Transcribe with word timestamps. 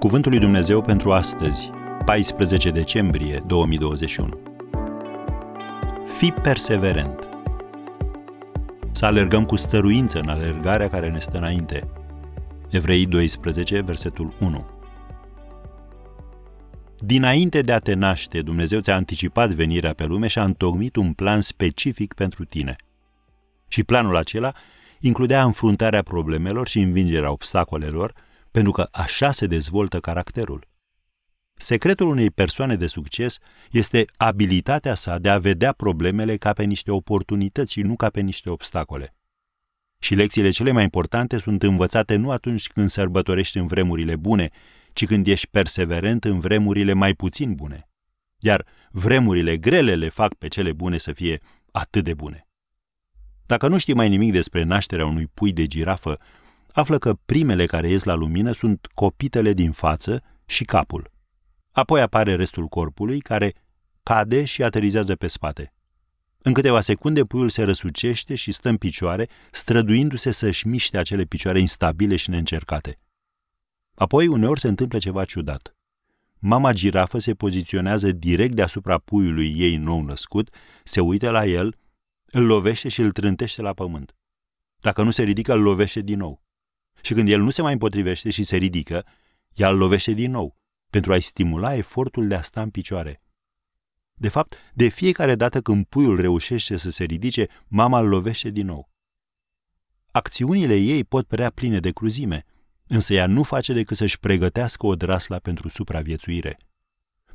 Cuvântul 0.00 0.30
lui 0.30 0.40
Dumnezeu 0.40 0.80
pentru 0.82 1.12
astăzi, 1.12 1.70
14 2.04 2.70
decembrie 2.70 3.42
2021. 3.46 4.40
Fii 6.18 6.32
perseverent. 6.32 7.28
Să 8.92 9.06
alergăm 9.06 9.44
cu 9.44 9.56
stăruință 9.56 10.18
în 10.18 10.28
alergarea 10.28 10.88
care 10.88 11.10
ne 11.10 11.18
stă 11.18 11.36
înainte. 11.36 11.90
Evrei 12.70 13.06
12, 13.06 13.80
versetul 13.80 14.34
1. 14.40 14.66
Dinainte 16.96 17.60
de 17.60 17.72
a 17.72 17.78
te 17.78 17.94
naște, 17.94 18.42
Dumnezeu 18.42 18.80
ți-a 18.80 18.94
anticipat 18.94 19.50
venirea 19.50 19.92
pe 19.92 20.04
lume 20.04 20.26
și 20.26 20.38
a 20.38 20.44
întocmit 20.44 20.96
un 20.96 21.12
plan 21.12 21.40
specific 21.40 22.12
pentru 22.12 22.44
tine. 22.44 22.76
Și 23.68 23.84
planul 23.84 24.16
acela 24.16 24.52
includea 25.00 25.44
înfruntarea 25.44 26.02
problemelor 26.02 26.68
și 26.68 26.80
învingerea 26.80 27.30
obstacolelor, 27.30 28.28
pentru 28.50 28.72
că 28.72 28.88
așa 28.92 29.30
se 29.30 29.46
dezvoltă 29.46 30.00
caracterul. 30.00 30.68
Secretul 31.54 32.08
unei 32.08 32.30
persoane 32.30 32.76
de 32.76 32.86
succes 32.86 33.38
este 33.70 34.04
abilitatea 34.16 34.94
sa 34.94 35.18
de 35.18 35.28
a 35.28 35.38
vedea 35.38 35.72
problemele 35.72 36.36
ca 36.36 36.52
pe 36.52 36.64
niște 36.64 36.90
oportunități 36.90 37.72
și 37.72 37.80
nu 37.80 37.96
ca 37.96 38.08
pe 38.08 38.20
niște 38.20 38.50
obstacole. 38.50 39.14
Și 39.98 40.14
lecțiile 40.14 40.50
cele 40.50 40.70
mai 40.70 40.82
importante 40.82 41.38
sunt 41.38 41.62
învățate 41.62 42.16
nu 42.16 42.30
atunci 42.30 42.66
când 42.66 42.88
sărbătorești 42.88 43.58
în 43.58 43.66
vremurile 43.66 44.16
bune, 44.16 44.50
ci 44.92 45.06
când 45.06 45.26
ești 45.26 45.46
perseverent 45.46 46.24
în 46.24 46.40
vremurile 46.40 46.92
mai 46.92 47.14
puțin 47.14 47.54
bune. 47.54 47.88
Iar 48.38 48.66
vremurile 48.90 49.56
grele 49.56 49.94
le 49.94 50.08
fac 50.08 50.34
pe 50.34 50.48
cele 50.48 50.72
bune 50.72 50.98
să 50.98 51.12
fie 51.12 51.40
atât 51.72 52.04
de 52.04 52.14
bune. 52.14 52.48
Dacă 53.46 53.68
nu 53.68 53.78
știi 53.78 53.94
mai 53.94 54.08
nimic 54.08 54.32
despre 54.32 54.62
nașterea 54.62 55.06
unui 55.06 55.26
pui 55.26 55.52
de 55.52 55.66
girafă, 55.66 56.18
află 56.72 56.98
că 56.98 57.14
primele 57.24 57.66
care 57.66 57.88
ies 57.88 58.04
la 58.04 58.14
lumină 58.14 58.52
sunt 58.52 58.86
copitele 58.94 59.52
din 59.52 59.72
față 59.72 60.22
și 60.46 60.64
capul. 60.64 61.10
Apoi 61.70 62.00
apare 62.00 62.34
restul 62.34 62.66
corpului, 62.66 63.20
care 63.20 63.54
cade 64.02 64.44
și 64.44 64.62
aterizează 64.62 65.16
pe 65.16 65.26
spate. 65.26 65.74
În 66.42 66.52
câteva 66.52 66.80
secunde, 66.80 67.24
puiul 67.24 67.48
se 67.48 67.62
răsucește 67.62 68.34
și 68.34 68.52
stă 68.52 68.68
în 68.68 68.76
picioare, 68.76 69.28
străduindu-se 69.50 70.30
să-și 70.30 70.66
miște 70.66 70.98
acele 70.98 71.24
picioare 71.24 71.60
instabile 71.60 72.16
și 72.16 72.30
neîncercate. 72.30 72.98
Apoi, 73.94 74.26
uneori 74.26 74.60
se 74.60 74.68
întâmplă 74.68 74.98
ceva 74.98 75.24
ciudat. 75.24 75.74
Mama 76.38 76.72
girafă 76.72 77.18
se 77.18 77.34
poziționează 77.34 78.12
direct 78.12 78.54
deasupra 78.54 78.98
puiului 78.98 79.54
ei 79.56 79.76
nou 79.76 80.02
născut, 80.02 80.54
se 80.84 81.00
uită 81.00 81.30
la 81.30 81.44
el, 81.46 81.76
îl 82.26 82.46
lovește 82.46 82.88
și 82.88 83.00
îl 83.00 83.12
trântește 83.12 83.62
la 83.62 83.72
pământ. 83.72 84.16
Dacă 84.78 85.02
nu 85.02 85.10
se 85.10 85.22
ridică, 85.22 85.52
îl 85.52 85.62
lovește 85.62 86.00
din 86.00 86.18
nou. 86.18 86.39
Și 87.02 87.14
când 87.14 87.28
el 87.28 87.40
nu 87.40 87.50
se 87.50 87.62
mai 87.62 87.72
împotrivește 87.72 88.30
și 88.30 88.42
se 88.42 88.56
ridică, 88.56 89.06
ea 89.54 89.68
îl 89.68 89.76
lovește 89.76 90.12
din 90.12 90.30
nou, 90.30 90.56
pentru 90.90 91.12
a-i 91.12 91.20
stimula 91.20 91.74
efortul 91.74 92.28
de 92.28 92.34
a 92.34 92.42
sta 92.42 92.62
în 92.62 92.70
picioare. 92.70 93.22
De 94.14 94.28
fapt, 94.28 94.54
de 94.74 94.88
fiecare 94.88 95.34
dată 95.34 95.60
când 95.60 95.86
puiul 95.86 96.20
reușește 96.20 96.76
să 96.76 96.90
se 96.90 97.04
ridice, 97.04 97.46
mama 97.68 97.98
îl 97.98 98.08
lovește 98.08 98.50
din 98.50 98.66
nou. 98.66 98.90
Acțiunile 100.12 100.76
ei 100.76 101.04
pot 101.04 101.26
părea 101.26 101.50
pline 101.50 101.80
de 101.80 101.90
cruzime, 101.90 102.44
însă 102.86 103.14
ea 103.14 103.26
nu 103.26 103.42
face 103.42 103.72
decât 103.72 103.96
să-și 103.96 104.18
pregătească 104.18 104.86
o 104.86 104.94
drasla 104.94 105.38
pentru 105.38 105.68
supraviețuire. 105.68 106.58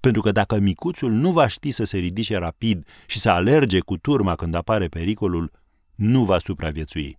Pentru 0.00 0.22
că 0.22 0.32
dacă 0.32 0.58
micuțul 0.58 1.12
nu 1.12 1.32
va 1.32 1.46
ști 1.46 1.70
să 1.70 1.84
se 1.84 1.98
ridice 1.98 2.36
rapid 2.36 2.86
și 3.06 3.18
să 3.18 3.30
alerge 3.30 3.80
cu 3.80 3.96
turma 3.96 4.36
când 4.36 4.54
apare 4.54 4.88
pericolul, 4.88 5.50
nu 5.94 6.24
va 6.24 6.38
supraviețui. 6.38 7.18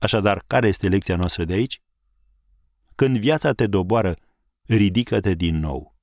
Așadar, 0.00 0.44
care 0.46 0.68
este 0.68 0.88
lecția 0.88 1.16
noastră 1.16 1.44
de 1.44 1.52
aici? 1.52 1.80
Când 2.94 3.18
viața 3.18 3.52
te 3.52 3.66
doboară, 3.66 4.16
ridică-te 4.66 5.34
din 5.34 5.56
nou. 5.56 5.94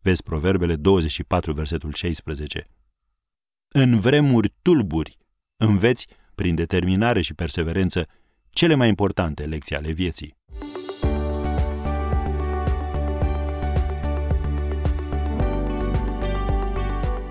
Vezi 0.00 0.22
Proverbele 0.22 0.76
24, 0.76 1.52
versetul 1.52 1.92
16. 1.92 2.66
În 3.68 4.00
vremuri 4.00 4.52
tulburi, 4.62 5.18
înveți, 5.56 6.06
prin 6.34 6.54
determinare 6.54 7.20
și 7.20 7.34
perseverență, 7.34 8.06
cele 8.50 8.74
mai 8.74 8.88
importante 8.88 9.46
lecții 9.46 9.76
ale 9.76 9.92
vieții. 9.92 10.36